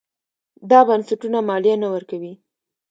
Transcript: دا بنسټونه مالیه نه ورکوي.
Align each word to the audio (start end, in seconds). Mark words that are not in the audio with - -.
دا 0.69 0.79
بنسټونه 0.87 1.39
مالیه 1.49 1.75
نه 1.83 1.87
ورکوي. 1.95 2.33